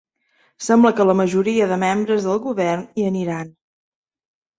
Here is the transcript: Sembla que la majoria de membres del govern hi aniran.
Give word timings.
Sembla 0.67 0.91
que 0.99 1.05
la 1.09 1.15
majoria 1.19 1.67
de 1.71 1.77
membres 1.83 2.25
del 2.29 2.39
govern 2.47 2.87
hi 2.95 3.05
aniran. 3.11 3.53